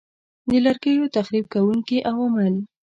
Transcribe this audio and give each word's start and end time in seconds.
د 0.49 0.51
لرګیو 0.65 1.11
تخریب 1.15 1.45
کوونکي 1.53 1.97
عوامل 2.09 2.53